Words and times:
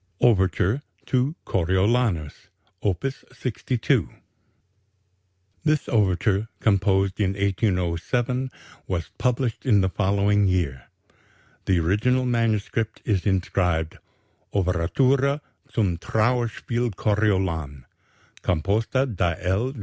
OVERTURE 0.19 0.81
TO 1.05 1.35
"CORIOLANUS": 1.45 2.47
Op. 2.81 3.05
62 3.39 4.09
This 5.63 5.87
overture, 5.87 6.47
composed 6.59 7.19
in 7.19 7.33
1807, 7.33 8.49
was 8.87 9.11
published 9.19 9.63
in 9.63 9.81
the 9.81 9.89
following 9.89 10.47
year. 10.47 10.87
The 11.65 11.79
original 11.79 12.25
manuscript 12.25 13.03
is 13.05 13.27
inscribed: 13.27 13.99
"_Overtura 14.55 15.39
(Zum 15.71 15.99
Trauerspiel 15.99 16.89
Coriolan), 16.95 17.83
composta 18.41 19.05
da 19.05 19.35
L. 19.39 19.71